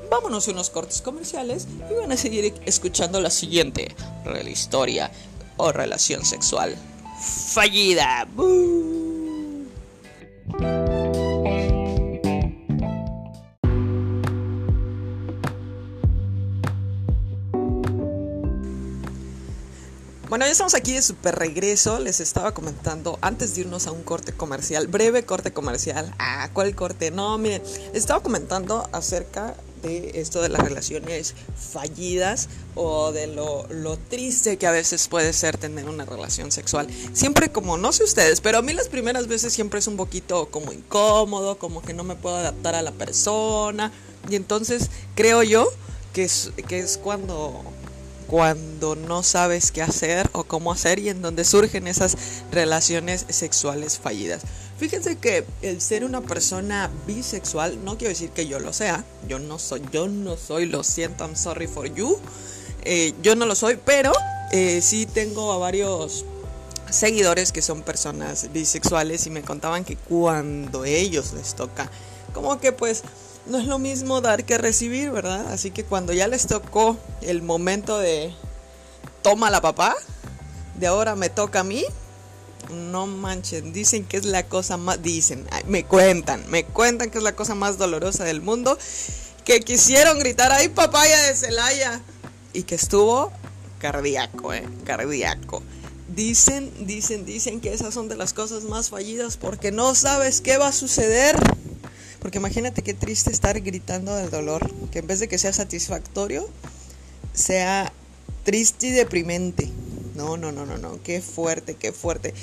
Vámonos 0.08 0.46
a 0.46 0.52
unos 0.52 0.70
cortes 0.70 1.02
comerciales 1.02 1.66
y 1.90 1.94
van 1.94 2.12
a 2.12 2.16
seguir 2.16 2.54
escuchando 2.66 3.20
la 3.20 3.30
siguiente 3.30 3.94
la 4.24 4.40
historia 4.48 5.10
o 5.56 5.72
relación 5.72 6.24
sexual 6.24 6.76
fallida. 7.18 8.26
Bueno, 20.35 20.47
ya 20.47 20.50
estamos 20.50 20.75
aquí 20.75 20.92
de 20.94 21.00
super 21.00 21.37
regreso. 21.37 22.00
Les 22.00 22.18
estaba 22.18 22.52
comentando 22.52 23.21
antes 23.23 23.54
de 23.54 23.61
irnos 23.61 23.87
a 23.87 23.92
un 23.92 24.02
corte 24.02 24.33
comercial, 24.33 24.88
breve 24.88 25.25
corte 25.25 25.52
comercial. 25.52 26.12
Ah, 26.18 26.50
¿cuál 26.52 26.75
corte? 26.75 27.12
No, 27.12 27.38
miren, 27.38 27.62
les 27.62 27.99
estaba 27.99 28.21
comentando 28.21 28.88
acerca 28.90 29.54
de 29.85 30.21
esto 30.21 30.43
de 30.43 30.49
las 30.49 30.62
relaciones 30.62 31.35
fallidas 31.57 32.49
o 32.75 33.12
de 33.12 33.26
lo, 33.26 33.67
lo, 33.69 33.97
triste 33.97 34.57
que 34.57 34.67
a 34.67 34.71
veces 34.71 35.07
puede 35.09 35.33
ser 35.33 35.59
tener 35.59 35.88
una 35.88 36.05
relación 36.05 36.50
sexual. 36.50 36.88
Siempre 37.12 37.53
como, 37.53 37.76
no 37.76 37.93
sé 37.93 38.05
ustedes, 38.05 38.41
pero 38.41 38.59
a 38.59 38.62
mí 38.62 38.73
las 38.73 38.88
primeras 38.88 39.29
veces 39.29 39.53
siempre 39.53 39.79
es 39.79 39.87
un 39.87 39.97
poquito 39.97 40.47
como 40.50 40.73
incómodo, 40.73 41.59
como 41.59 41.83
que 41.83 41.95
no 41.95 42.03
me 42.05 42.17
puedo 42.17 42.37
adaptar 42.37 42.75
a 42.75 42.83
la 42.83 42.93
persona. 42.93 43.93
Y 44.29 44.37
entonces 44.37 44.91
creo 45.14 45.43
yo 45.43 45.69
que 46.12 46.25
es, 46.25 46.50
que 46.67 46.79
es 46.79 46.99
cuando 46.99 47.62
cuando 48.26 48.97
no 48.97 49.23
sabes 49.23 49.71
qué 49.71 49.83
hacer 49.83 50.29
o 50.33 50.45
cómo 50.45 50.73
hacer 50.73 50.99
y 50.99 51.09
en 51.09 51.23
donde 51.23 51.45
surgen 51.45 51.87
esas 51.87 52.17
relaciones 52.50 53.26
sexuales 53.29 53.99
fallidas. 53.99 54.43
Fíjense 54.78 55.16
que 55.16 55.45
el 55.62 55.81
ser 55.81 56.04
una 56.04 56.21
persona 56.21 56.90
bisexual 57.07 57.85
no 57.85 57.97
quiero 57.97 58.11
decir 58.11 58.31
que 58.31 58.49
yo 58.49 58.59
lo 58.59 58.73
sea, 58.73 59.04
yo 59.28 59.38
no 59.38 59.59
soy, 59.59 59.83
yo 59.93 60.09
no 60.09 60.37
soy, 60.37 60.66
lo 60.66 60.83
siento, 60.83 61.25
I'm 61.25 61.37
sorry 61.37 61.69
for 61.69 61.87
you, 61.87 62.19
eh, 62.83 63.14
yo 63.23 63.37
no 63.37 63.47
lo 63.47 63.54
soy, 63.54 63.78
pero 63.83 64.12
eh, 64.50 64.81
sí 64.83 65.07
tengo 65.07 65.52
a 65.52 65.59
varios 65.59 66.25
seguidores 66.90 67.52
que 67.52 67.62
son 67.62 67.83
personas 67.83 68.52
bisexuales 68.52 69.26
y 69.26 69.31
me 69.31 69.43
contaban 69.43 69.85
que 69.85 69.97
cuando 69.97 70.85
ellos 70.85 71.33
les 71.35 71.54
toca, 71.54 71.88
como 72.33 72.59
que 72.59 72.73
pues 72.73 73.04
no 73.47 73.59
es 73.59 73.66
lo 73.66 73.78
mismo 73.78 74.21
dar 74.21 74.45
que 74.45 74.59
recibir, 74.59 75.11
¿verdad? 75.12 75.52
Así 75.52 75.71
que 75.71 75.85
cuando 75.85 76.12
ya 76.12 76.26
les 76.26 76.47
tocó 76.47 76.97
el 77.21 77.43
momento 77.43 77.99
de 77.99 78.35
toma 79.23 79.50
la 79.50 79.61
papá, 79.61 79.95
de 80.78 80.87
ahora 80.87 81.14
me 81.14 81.31
toca 81.31 81.61
a 81.61 81.64
mí, 81.64 81.85
no 82.71 83.06
manchen, 83.06 83.73
dicen 83.73 84.04
que 84.04 84.16
es 84.16 84.25
la 84.25 84.44
cosa 84.44 84.76
más, 84.76 85.02
dicen, 85.02 85.47
me 85.66 85.85
cuentan, 85.85 86.49
me 86.50 86.64
cuentan 86.64 87.11
que 87.11 87.18
es 87.18 87.25
la 87.25 87.37
cosa 87.37 87.54
más 87.54 87.78
dolorosa 87.78 88.25
del 88.25 88.40
mundo, 88.40 88.78
que 89.44 89.61
quisieron 89.61 90.18
gritar, 90.18 90.52
ay 90.52 90.68
papaya 90.68 91.23
de 91.23 91.35
Celaya, 91.35 92.00
y 92.52 92.62
que 92.62 92.76
estuvo 92.76 93.33
cardíaco, 93.78 94.54
eh, 94.54 94.66
cardíaco. 94.85 95.62
Dicen, 96.09 96.73
dicen, 96.87 97.26
dicen 97.26 97.61
que 97.61 97.75
esas 97.75 97.92
son 97.92 98.09
de 98.09 98.16
las 98.16 98.33
cosas 98.33 98.64
más 98.64 98.88
fallidas 98.88 99.37
porque 99.37 99.73
no 99.73 99.94
sabes 99.94 100.40
qué 100.40 100.56
va 100.56 100.68
a 100.68 100.73
suceder. 100.73 101.37
Porque 102.21 102.38
imagínate 102.38 102.80
qué 102.80 102.94
triste 102.94 103.30
estar 103.30 103.61
gritando 103.61 104.14
del 104.14 104.30
dolor, 104.30 104.73
que 104.90 105.00
en 105.00 105.06
vez 105.06 105.21
de 105.21 105.28
que 105.28 105.37
sea 105.37 105.52
satisfactorio, 105.52 106.49
sea 107.35 107.92
triste 108.44 108.87
y 108.87 108.90
deprimente. 108.92 109.71
No, 110.14 110.37
no, 110.37 110.52
no, 110.52 110.64
no, 110.64 110.78
no, 110.78 111.02
qué 111.02 111.21
fuerte, 111.21 111.75
qué 111.75 111.92
fuerte. 111.92 112.35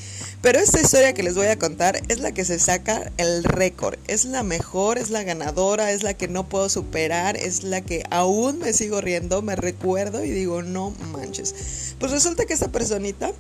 Pero 0.42 0.60
esta 0.60 0.82
historia 0.82 1.14
que 1.14 1.24
les 1.24 1.36
voy 1.36 1.48
a 1.48 1.58
contar 1.58 2.02
es 2.10 2.20
la 2.20 2.34
que 2.34 2.44
se 2.46 2.60
saca 2.60 3.12
el 3.18 3.44
récord. 3.44 3.98
Es 4.08 4.26
la 4.26 4.44
mejor, 4.44 4.98
es 4.98 5.10
la 5.10 5.24
ganadora, 5.24 5.92
es 5.92 6.04
la 6.04 6.14
que 6.14 6.28
no 6.28 6.50
puedo 6.50 6.68
superar, 6.70 7.38
es 7.38 7.64
la 7.64 7.82
que 7.82 8.04
aún 8.10 8.60
me 8.60 8.74
sigo 8.74 9.00
riendo, 9.00 9.42
me 9.42 9.56
recuerdo 9.56 10.24
y 10.24 10.32
digo, 10.32 10.62
no 10.62 10.92
manches. 11.12 11.96
Pues 12.00 12.12
resulta 12.12 12.46
que 12.46 12.54
esta 12.54 12.72
personita 12.72 13.32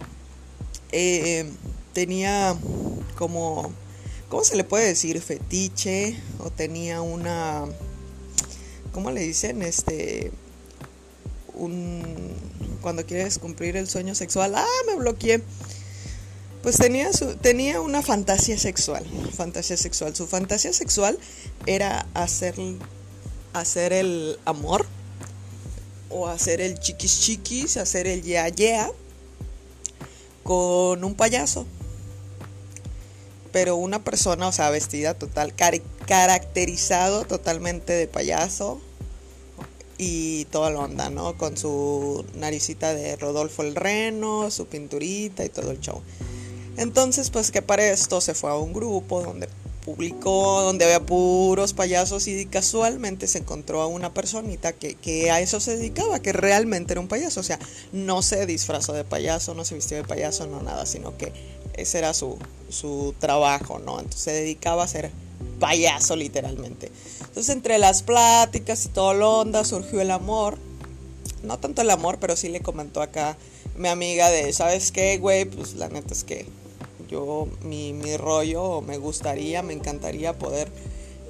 eh, 0.91 1.45
tenía 1.93 2.55
como 3.17 3.73
¿cómo 4.31 4.45
se 4.45 4.55
le 4.55 4.63
puede 4.63 4.87
decir? 4.87 5.21
Fetiche 5.21 6.15
o 6.39 6.49
tenía 6.49 7.01
una, 7.01 7.65
¿cómo 8.93 9.11
le 9.11 9.19
dicen? 9.19 9.61
Este, 9.61 10.31
un, 11.53 12.31
cuando 12.81 13.05
quieres 13.05 13.39
cumplir 13.39 13.77
el 13.77 13.87
sueño 13.87 14.15
sexual, 14.15 14.55
ah, 14.55 14.65
me 14.87 14.95
bloqueé. 14.95 15.41
Pues 16.63 16.77
tenía, 16.77 17.09
tenía 17.41 17.81
una 17.81 18.01
fantasía 18.01 18.57
sexual, 18.57 19.03
fantasía 19.35 19.77
sexual. 19.77 20.15
Su 20.15 20.27
fantasía 20.27 20.73
sexual 20.73 21.17
era 21.65 22.05
hacer, 22.13 22.55
hacer 23.53 23.93
el 23.93 24.37
amor 24.45 24.85
o 26.09 26.27
hacer 26.27 26.61
el 26.61 26.79
chiquis 26.79 27.21
chiquis, 27.21 27.77
hacer 27.77 28.05
el 28.05 28.21
ya 28.21 28.47
yeah 28.49 28.91
con 30.43 31.03
un 31.03 31.15
payaso 31.15 31.65
pero 33.51 33.75
una 33.75 34.03
persona, 34.03 34.47
o 34.47 34.51
sea, 34.51 34.69
vestida 34.69 35.13
total, 35.13 35.53
caracterizado 36.05 37.25
totalmente 37.25 37.93
de 37.93 38.07
payaso 38.07 38.81
y 40.03 40.45
toda 40.45 40.71
la 40.71 40.79
onda, 40.79 41.11
¿no? 41.11 41.37
Con 41.37 41.55
su 41.57 42.25
naricita 42.33 42.95
de 42.95 43.15
Rodolfo 43.17 43.61
el 43.61 43.75
Reno, 43.75 44.49
su 44.49 44.65
pinturita 44.65 45.45
y 45.45 45.49
todo 45.49 45.69
el 45.69 45.79
show. 45.79 46.01
Entonces, 46.75 47.29
pues 47.29 47.51
que 47.51 47.61
para 47.61 47.85
esto 47.85 48.19
se 48.19 48.33
fue 48.33 48.49
a 48.49 48.55
un 48.55 48.73
grupo 48.73 49.21
donde 49.21 49.47
publicó, 49.85 50.63
donde 50.63 50.85
había 50.85 51.05
puros 51.05 51.73
payasos 51.73 52.27
y 52.27 52.47
casualmente 52.47 53.27
se 53.27 53.37
encontró 53.37 53.81
a 53.81 53.85
una 53.85 54.11
personita 54.11 54.73
que, 54.73 54.95
que, 54.95 55.29
a 55.29 55.39
eso 55.39 55.59
se 55.59 55.77
dedicaba, 55.77 56.19
que 56.19 56.33
realmente 56.33 56.93
era 56.93 56.99
un 56.99 57.07
payaso. 57.07 57.39
O 57.39 57.43
sea, 57.43 57.59
no 57.91 58.23
se 58.23 58.47
disfrazó 58.47 58.93
de 58.93 59.03
payaso, 59.03 59.53
no 59.53 59.65
se 59.65 59.75
vistió 59.75 59.97
de 59.97 60.03
payaso, 60.03 60.47
no 60.47 60.63
nada, 60.63 60.87
sino 60.87 61.15
que 61.15 61.31
ese 61.75 61.99
era 61.99 62.15
su, 62.15 62.39
su 62.69 63.13
trabajo, 63.19 63.77
¿no? 63.77 63.99
Entonces 63.99 64.21
se 64.21 64.31
dedicaba 64.31 64.83
a 64.83 64.87
ser 64.87 65.11
payaso 65.61 66.17
literalmente. 66.17 66.91
Entonces 67.19 67.49
entre 67.49 67.77
las 67.77 68.03
pláticas 68.03 68.83
y 68.85 68.89
todo 68.89 69.13
lo 69.13 69.39
onda 69.39 69.63
surgió 69.63 70.01
el 70.01 70.11
amor. 70.11 70.57
No 71.43 71.57
tanto 71.57 71.81
el 71.81 71.89
amor, 71.89 72.17
pero 72.19 72.35
sí 72.35 72.49
le 72.49 72.59
comentó 72.59 73.01
acá 73.01 73.37
mi 73.77 73.87
amiga 73.87 74.29
de, 74.29 74.51
¿sabes 74.51 74.91
qué, 74.91 75.17
güey? 75.17 75.45
Pues 75.45 75.75
la 75.75 75.87
neta 75.87 76.13
es 76.13 76.23
que 76.23 76.45
yo, 77.09 77.47
mi, 77.63 77.93
mi 77.93 78.17
rollo, 78.17 78.81
me 78.81 78.97
gustaría, 78.97 79.61
me 79.63 79.73
encantaría 79.73 80.37
poder... 80.37 80.69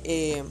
Eh, 0.03 0.43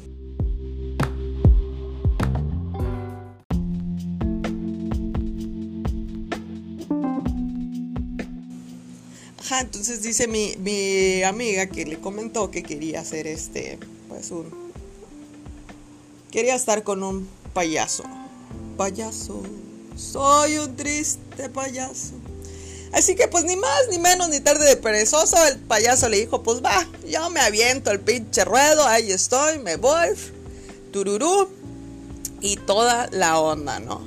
entonces 9.58 10.02
dice 10.02 10.28
mi, 10.28 10.54
mi 10.58 11.22
amiga 11.24 11.66
que 11.66 11.84
le 11.84 11.98
comentó 11.98 12.50
que 12.50 12.62
quería 12.62 13.00
hacer 13.00 13.26
este, 13.26 13.78
pues 14.08 14.30
un... 14.30 14.70
Quería 16.30 16.54
estar 16.54 16.84
con 16.84 17.02
un 17.02 17.28
payaso. 17.52 18.04
Payaso, 18.76 19.42
soy 19.96 20.58
un 20.58 20.76
triste 20.76 21.48
payaso. 21.48 22.12
Así 22.92 23.16
que 23.16 23.26
pues 23.28 23.44
ni 23.44 23.56
más 23.56 23.88
ni 23.90 23.98
menos 23.98 24.28
ni 24.28 24.40
tarde 24.40 24.66
de 24.66 24.76
perezoso, 24.76 25.36
el 25.46 25.58
payaso 25.58 26.08
le 26.08 26.18
dijo, 26.18 26.42
pues 26.42 26.62
va, 26.62 26.86
yo 27.08 27.30
me 27.30 27.40
aviento 27.40 27.90
el 27.90 28.00
pinche 28.00 28.44
ruedo, 28.44 28.86
ahí 28.86 29.10
estoy, 29.12 29.58
me 29.58 29.76
voy, 29.76 30.08
tururú, 30.92 31.48
y 32.40 32.56
toda 32.56 33.08
la 33.12 33.38
onda, 33.38 33.80
¿no? 33.80 34.00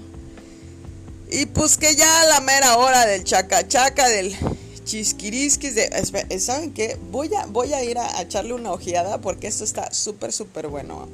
Y 1.31 1.45
pues 1.47 1.77
que 1.77 1.95
ya 1.95 2.21
a 2.21 2.25
la 2.25 2.41
mera 2.41 2.77
hora 2.77 3.05
del 3.05 3.23
chaca 3.23 3.67
chaca, 3.67 4.07
del 4.09 4.35
chisquirisquis 4.83 5.75
de... 5.75 6.39
¿Saben 6.39 6.73
qué? 6.73 6.97
Voy 7.11 7.33
a, 7.33 7.45
voy 7.45 7.73
a 7.73 7.83
ir 7.83 7.97
a, 7.97 8.21
echarle 8.21 8.53
una 8.53 8.71
ojeada 8.71 9.19
porque 9.21 9.47
esto 9.47 9.63
está 9.63 9.91
súper, 9.93 10.31
súper 10.31 10.67
bueno. 10.67 11.07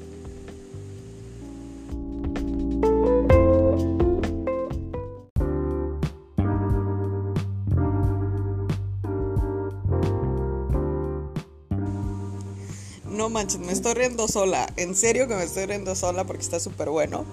No 13.05 13.29
manches, 13.29 13.59
me 13.59 13.73
estoy 13.73 13.93
riendo 13.93 14.27
sola. 14.27 14.71
En 14.77 14.95
serio 14.95 15.27
que 15.27 15.35
me 15.35 15.43
estoy 15.43 15.65
riendo 15.65 15.93
sola 15.95 16.23
porque 16.23 16.41
está 16.41 16.59
súper 16.59 16.89
bueno. 16.89 17.25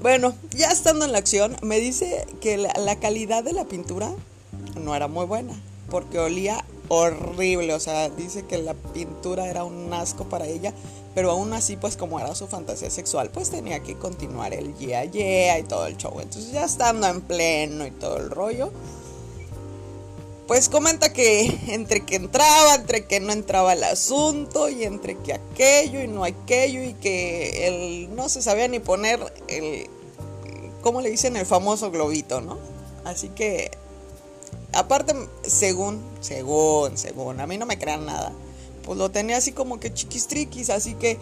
Bueno, 0.00 0.34
ya 0.50 0.68
estando 0.68 1.04
en 1.04 1.12
la 1.12 1.18
acción, 1.18 1.56
me 1.62 1.80
dice 1.80 2.26
que 2.40 2.56
la 2.56 2.96
calidad 3.00 3.42
de 3.42 3.52
la 3.52 3.64
pintura 3.64 4.12
no 4.80 4.94
era 4.94 5.08
muy 5.08 5.24
buena 5.24 5.54
porque 5.90 6.18
olía 6.18 6.64
horrible, 6.88 7.74
o 7.74 7.80
sea, 7.80 8.08
dice 8.10 8.44
que 8.44 8.58
la 8.58 8.74
pintura 8.74 9.48
era 9.48 9.64
un 9.64 9.92
asco 9.92 10.24
para 10.24 10.46
ella, 10.46 10.72
pero 11.14 11.30
aún 11.30 11.52
así, 11.52 11.76
pues 11.76 11.96
como 11.96 12.20
era 12.20 12.34
su 12.34 12.46
fantasía 12.46 12.90
sexual, 12.90 13.30
pues 13.30 13.50
tenía 13.50 13.80
que 13.80 13.96
continuar 13.96 14.52
el 14.52 14.76
yeah 14.76 15.04
yeah 15.04 15.58
y 15.58 15.62
todo 15.62 15.86
el 15.86 15.96
show. 15.96 16.20
Entonces 16.20 16.52
ya 16.52 16.64
estando 16.64 17.06
en 17.06 17.20
pleno 17.20 17.86
y 17.86 17.90
todo 17.90 18.18
el 18.18 18.30
rollo, 18.30 18.70
pues 20.46 20.68
comenta 20.68 21.12
que 21.12 21.58
entre 21.68 22.04
que 22.04 22.16
entraba, 22.16 22.74
entre 22.74 23.06
que 23.06 23.20
no 23.20 23.32
entraba 23.32 23.72
el 23.72 23.84
asunto 23.84 24.68
y 24.68 24.84
entre 24.84 25.16
que 25.16 25.32
aquello 25.32 26.02
y 26.02 26.08
no 26.08 26.24
aquello 26.24 26.82
y 26.82 26.94
que 26.94 27.68
él 27.68 28.14
no 28.14 28.28
se 28.28 28.42
sabía 28.42 28.68
ni 28.68 28.78
poner 28.78 29.20
el, 29.48 29.88
¿cómo 30.82 31.00
le 31.00 31.10
dicen? 31.10 31.36
El 31.36 31.46
famoso 31.46 31.90
globito, 31.90 32.40
¿no? 32.40 32.58
Así 33.04 33.28
que 33.30 33.70
Aparte, 34.74 35.14
según, 35.42 36.02
según, 36.20 36.96
según, 36.96 37.40
a 37.40 37.46
mí 37.46 37.58
no 37.58 37.66
me 37.66 37.78
crean 37.78 38.06
nada. 38.06 38.32
Pues 38.84 38.98
lo 38.98 39.10
tenía 39.10 39.36
así 39.36 39.52
como 39.52 39.80
que 39.80 39.92
chiquistriquis, 39.92 40.70
así 40.70 40.94
que, 40.94 41.18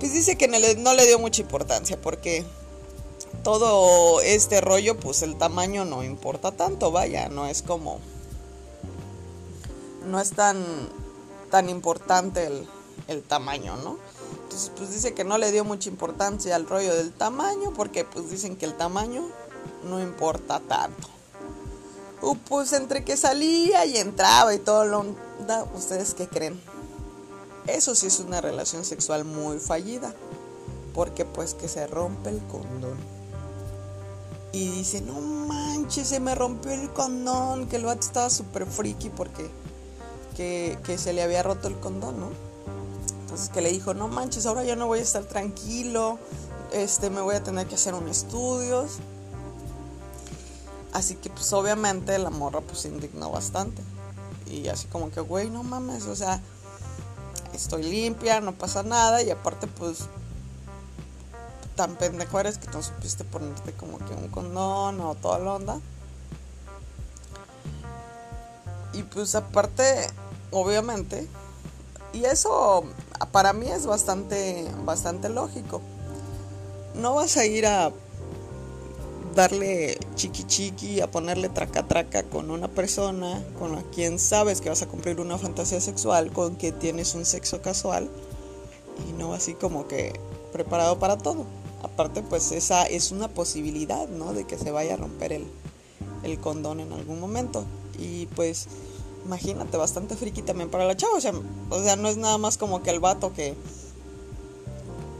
pues 0.00 0.12
dice 0.12 0.36
que 0.36 0.48
no 0.48 0.58
le, 0.58 0.74
no 0.76 0.94
le 0.94 1.06
dio 1.06 1.18
mucha 1.18 1.42
importancia 1.42 2.00
porque 2.00 2.44
todo 3.42 4.20
este 4.20 4.60
rollo, 4.60 4.98
pues 4.98 5.22
el 5.22 5.36
tamaño 5.36 5.84
no 5.84 6.02
importa 6.02 6.52
tanto, 6.52 6.90
vaya, 6.90 7.28
no 7.28 7.46
es 7.46 7.62
como, 7.62 8.00
no 10.06 10.20
es 10.20 10.32
tan, 10.32 10.64
tan 11.50 11.68
importante 11.68 12.46
el, 12.46 12.68
el 13.06 13.22
tamaño, 13.22 13.76
¿no? 13.76 13.98
Entonces, 14.42 14.72
pues 14.76 14.90
dice 14.90 15.14
que 15.14 15.24
no 15.24 15.38
le 15.38 15.52
dio 15.52 15.64
mucha 15.64 15.88
importancia 15.88 16.56
al 16.56 16.68
rollo 16.68 16.94
del 16.94 17.12
tamaño, 17.12 17.72
porque 17.74 18.04
pues 18.04 18.30
dicen 18.30 18.56
que 18.56 18.66
el 18.66 18.74
tamaño 18.74 19.28
no 19.84 20.00
importa 20.00 20.60
tanto. 20.60 21.08
Uh, 22.20 22.36
pues 22.48 22.72
entre 22.72 23.04
que 23.04 23.16
salía 23.16 23.86
y 23.86 23.96
entraba 23.96 24.54
y 24.54 24.58
todo 24.58 24.84
lo... 24.84 25.04
¿Ustedes 25.74 26.14
qué 26.14 26.26
creen? 26.26 26.60
Eso 27.66 27.94
sí 27.94 28.06
es 28.06 28.18
una 28.20 28.40
relación 28.40 28.84
sexual 28.84 29.24
muy 29.24 29.58
fallida. 29.58 30.14
Porque 30.94 31.24
pues 31.24 31.54
que 31.54 31.68
se 31.68 31.86
rompe 31.86 32.30
el 32.30 32.38
condón. 32.46 32.98
Y 34.52 34.70
dice, 34.70 35.00
no 35.00 35.20
manches, 35.20 36.08
se 36.08 36.20
me 36.20 36.34
rompió 36.34 36.72
el 36.72 36.92
condón. 36.92 37.68
Que 37.68 37.76
el 37.76 37.84
vato 37.84 38.00
estaba 38.00 38.30
súper 38.30 38.66
friki 38.66 39.10
porque 39.10 39.48
que, 40.36 40.78
que 40.84 40.98
se 40.98 41.12
le 41.12 41.22
había 41.22 41.42
roto 41.42 41.68
el 41.68 41.78
condón, 41.78 42.20
¿no? 42.20 42.30
Entonces 43.22 43.50
que 43.50 43.60
le 43.60 43.70
dijo, 43.70 43.92
no 43.92 44.08
manches, 44.08 44.46
ahora 44.46 44.64
ya 44.64 44.74
no 44.74 44.86
voy 44.86 45.00
a 45.00 45.02
estar 45.02 45.24
tranquilo, 45.24 46.18
este, 46.72 47.10
me 47.10 47.20
voy 47.20 47.34
a 47.34 47.42
tener 47.42 47.66
que 47.66 47.74
hacer 47.74 47.94
un 47.94 48.08
estudios. 48.08 48.98
Así 50.98 51.14
que 51.14 51.30
pues 51.30 51.52
obviamente 51.52 52.18
la 52.18 52.30
morra 52.30 52.60
pues 52.60 52.80
se 52.80 52.88
indignó 52.88 53.30
bastante. 53.30 53.80
Y 54.50 54.66
así 54.66 54.88
como 54.88 55.12
que, 55.12 55.20
güey, 55.20 55.48
no 55.48 55.62
mames, 55.62 56.06
o 56.06 56.16
sea, 56.16 56.40
estoy 57.54 57.84
limpia, 57.84 58.40
no 58.40 58.50
pasa 58.50 58.82
nada. 58.82 59.22
Y 59.22 59.30
aparte 59.30 59.68
pues 59.68 60.06
tan 61.76 61.94
pendejo 61.94 62.40
eres 62.40 62.58
que 62.58 62.66
no 62.72 62.82
supiste 62.82 63.22
ponerte 63.22 63.72
como 63.74 63.98
que 63.98 64.12
un 64.12 64.26
condón 64.26 65.00
o 65.00 65.14
toda 65.14 65.38
la 65.38 65.54
onda. 65.54 65.80
Y 68.92 69.04
pues 69.04 69.36
aparte, 69.36 70.08
obviamente, 70.50 71.28
y 72.12 72.24
eso 72.24 72.82
para 73.30 73.52
mí 73.52 73.68
es 73.68 73.86
bastante, 73.86 74.68
bastante 74.84 75.28
lógico. 75.28 75.80
No 76.96 77.14
vas 77.14 77.36
a 77.36 77.46
ir 77.46 77.68
a 77.68 77.92
darle 79.38 79.96
chiqui 80.16 80.42
chiqui, 80.42 81.00
a 81.00 81.08
ponerle 81.08 81.48
traca 81.48 81.86
traca 81.86 82.24
con 82.24 82.50
una 82.50 82.66
persona 82.66 83.40
con 83.56 83.70
la 83.70 83.82
quien 83.82 84.18
sabes 84.18 84.60
que 84.60 84.68
vas 84.68 84.82
a 84.82 84.88
cumplir 84.88 85.20
una 85.20 85.38
fantasía 85.38 85.80
sexual, 85.80 86.32
con 86.32 86.56
que 86.56 86.72
tienes 86.72 87.14
un 87.14 87.24
sexo 87.24 87.62
casual 87.62 88.10
y 89.08 89.12
no 89.12 89.34
así 89.34 89.54
como 89.54 89.86
que 89.86 90.12
preparado 90.52 90.98
para 90.98 91.18
todo. 91.18 91.46
Aparte, 91.84 92.22
pues 92.22 92.50
esa 92.50 92.82
es 92.82 93.12
una 93.12 93.28
posibilidad, 93.28 94.08
¿no? 94.08 94.32
De 94.32 94.44
que 94.44 94.58
se 94.58 94.72
vaya 94.72 94.94
a 94.94 94.96
romper 94.96 95.30
el, 95.32 95.46
condón 96.40 96.80
en 96.80 96.92
algún 96.92 97.20
momento. 97.20 97.64
Y 97.96 98.26
pues 98.26 98.66
imagínate, 99.24 99.76
bastante 99.76 100.16
friki 100.16 100.42
también 100.42 100.68
para 100.68 100.84
la 100.84 100.96
chava. 100.96 101.16
O 101.16 101.20
sea, 101.20 101.32
o 101.70 101.80
sea, 101.80 101.94
no 101.94 102.08
es 102.08 102.16
nada 102.16 102.38
más 102.38 102.58
como 102.58 102.82
que 102.82 102.90
el 102.90 102.98
vato 102.98 103.32
que, 103.32 103.54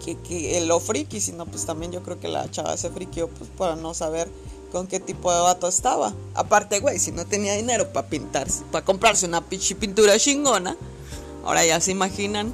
que, 0.05 0.17
que 0.17 0.61
lo 0.63 0.81
friki, 0.81 1.21
sino 1.21 1.47
pues 1.47 1.67
también 1.67 1.93
yo 1.93 2.03
creo 2.03 2.19
que 2.19 2.29
la 2.29 2.51
chava 2.51 2.77
se 2.77 2.91
frikió 2.91 3.29
pues 3.29 3.51
para 3.57 3.77
no 3.77 3.95
saber 3.95 4.29
con 4.73 4.87
qué 4.87 5.01
tipo 5.01 5.33
de 5.33 5.41
vato 5.41 5.69
estaba. 5.69 6.15
Aparte, 6.35 6.81
güey, 6.81 6.99
si 6.99 7.13
no 7.13 7.27
tenía 7.27 7.55
dinero 7.55 7.93
para 7.93 8.09
pintarse, 8.09 8.63
para 8.71 8.85
comprarse 8.85 9.27
una 9.27 9.41
pintura 9.43 10.19
chingona, 10.19 10.77
ahora 11.45 11.65
ya 11.65 11.81
se 11.81 11.91
imaginan, 11.91 12.53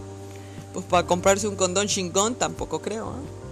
pues 0.73 0.85
para 0.87 1.07
comprarse 1.07 1.49
un 1.49 1.57
condón 1.57 1.89
chingón 1.89 2.35
tampoco 2.35 2.81
creo. 2.81 3.11
¿eh? 3.11 3.44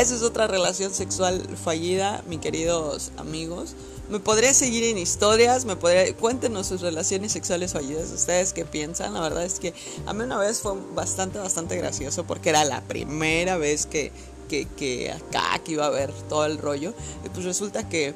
Esa 0.00 0.14
es 0.14 0.22
otra 0.22 0.46
relación 0.46 0.94
sexual 0.94 1.46
fallida, 1.62 2.24
mis 2.26 2.40
queridos 2.40 3.12
amigos. 3.18 3.74
Me 4.08 4.18
podría 4.18 4.54
seguir 4.54 4.82
en 4.84 4.96
historias, 4.96 5.66
me 5.66 5.76
podría... 5.76 6.16
Cuéntenos 6.16 6.68
sus 6.68 6.80
relaciones 6.80 7.32
sexuales 7.32 7.74
fallidas, 7.74 8.10
ustedes 8.10 8.54
qué 8.54 8.64
piensan. 8.64 9.12
La 9.12 9.20
verdad 9.20 9.44
es 9.44 9.60
que 9.60 9.74
a 10.06 10.14
mí 10.14 10.24
una 10.24 10.38
vez 10.38 10.60
fue 10.60 10.72
bastante, 10.94 11.38
bastante 11.38 11.76
gracioso 11.76 12.24
porque 12.24 12.48
era 12.48 12.64
la 12.64 12.80
primera 12.80 13.58
vez 13.58 13.84
que, 13.84 14.10
que, 14.48 15.12
acá 15.12 15.60
que 15.62 15.72
iba 15.72 15.84
a 15.84 15.90
ver 15.90 16.10
todo 16.30 16.46
el 16.46 16.56
rollo. 16.56 16.94
Y 17.26 17.28
pues 17.28 17.44
resulta 17.44 17.86
que 17.86 18.14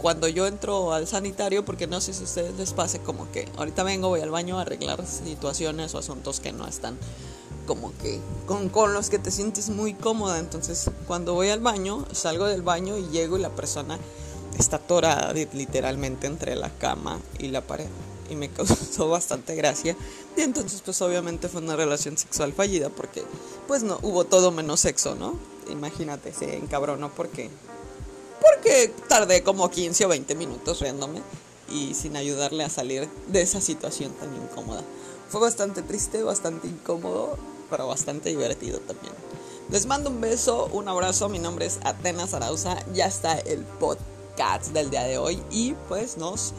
cuando 0.00 0.28
yo 0.28 0.46
entro 0.46 0.94
al 0.94 1.06
sanitario, 1.06 1.66
porque 1.66 1.86
no 1.86 2.00
sé 2.00 2.14
si 2.14 2.22
a 2.22 2.24
ustedes 2.24 2.54
les 2.56 2.72
pase 2.72 3.00
como 3.00 3.30
que 3.30 3.46
ahorita 3.58 3.82
vengo, 3.82 4.08
voy 4.08 4.20
al 4.20 4.30
baño 4.30 4.58
a 4.58 4.62
arreglar 4.62 5.06
situaciones 5.06 5.94
o 5.94 5.98
asuntos 5.98 6.40
que 6.40 6.54
no 6.54 6.66
están 6.66 6.96
como 7.66 7.92
que 7.98 8.20
con, 8.46 8.68
con 8.68 8.94
los 8.94 9.10
que 9.10 9.18
te 9.18 9.30
sientes 9.30 9.68
muy 9.68 9.94
cómoda. 9.94 10.38
Entonces 10.38 10.90
cuando 11.06 11.34
voy 11.34 11.50
al 11.50 11.60
baño, 11.60 12.06
salgo 12.12 12.46
del 12.46 12.62
baño 12.62 12.96
y 12.96 13.08
llego 13.08 13.36
y 13.36 13.42
la 13.42 13.50
persona 13.50 13.98
está 14.58 14.76
atorada 14.76 15.32
literalmente 15.32 16.26
entre 16.26 16.56
la 16.56 16.70
cama 16.70 17.20
y 17.38 17.48
la 17.48 17.60
pared. 17.60 17.88
Y 18.30 18.36
me 18.36 18.48
causó 18.52 19.08
bastante 19.08 19.54
gracia. 19.54 19.96
Y 20.36 20.40
entonces 20.40 20.82
pues 20.84 21.00
obviamente 21.02 21.48
fue 21.48 21.60
una 21.60 21.76
relación 21.76 22.16
sexual 22.16 22.52
fallida 22.52 22.88
porque 22.88 23.24
pues 23.66 23.82
no, 23.82 23.98
hubo 24.02 24.24
todo 24.24 24.50
menos 24.50 24.80
sexo, 24.80 25.14
¿no? 25.14 25.38
Imagínate, 25.70 26.32
se 26.32 26.56
encabronó 26.56 27.10
porque... 27.10 27.50
Porque 28.40 28.92
tardé 29.08 29.42
como 29.42 29.70
15 29.70 30.04
o 30.04 30.08
20 30.08 30.34
minutos 30.34 30.80
riéndome 30.80 31.20
y 31.68 31.94
sin 31.94 32.16
ayudarle 32.16 32.64
a 32.64 32.70
salir 32.70 33.08
de 33.28 33.42
esa 33.42 33.60
situación 33.60 34.12
tan 34.12 34.34
incómoda. 34.34 34.82
Fue 35.28 35.40
bastante 35.40 35.82
triste, 35.82 36.22
bastante 36.22 36.68
incómodo, 36.68 37.36
pero 37.70 37.86
bastante 37.86 38.30
divertido 38.30 38.78
también. 38.80 39.12
Les 39.70 39.86
mando 39.86 40.10
un 40.10 40.20
beso, 40.20 40.68
un 40.72 40.88
abrazo, 40.88 41.28
mi 41.28 41.38
nombre 41.38 41.66
es 41.66 41.80
Atenas 41.82 42.34
Arauza, 42.34 42.76
ya 42.92 43.06
está 43.06 43.38
el 43.38 43.62
podcast 43.64 44.72
del 44.72 44.90
día 44.90 45.02
de 45.02 45.18
hoy 45.18 45.42
y 45.50 45.74
pues 45.88 46.16
nos 46.16 46.54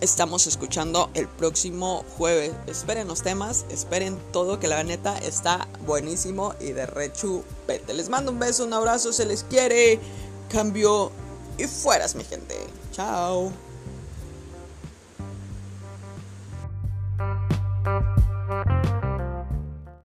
estamos 0.00 0.46
escuchando 0.46 1.10
el 1.14 1.28
próximo 1.28 2.04
jueves. 2.16 2.52
Esperen 2.66 3.06
los 3.06 3.22
temas, 3.22 3.66
esperen 3.70 4.18
todo 4.32 4.58
que 4.58 4.68
la 4.68 4.82
neta 4.82 5.16
está 5.18 5.68
buenísimo 5.86 6.54
y 6.60 6.72
de 6.72 6.86
rechupete. 6.86 7.94
Les 7.94 8.08
mando 8.08 8.32
un 8.32 8.38
beso, 8.38 8.64
un 8.64 8.72
abrazo, 8.72 9.12
se 9.12 9.26
les 9.26 9.44
quiere. 9.44 10.00
Cambio 10.48 11.12
y 11.58 11.64
fueras 11.64 12.16
mi 12.16 12.24
gente. 12.24 12.56
Chao. 12.92 13.69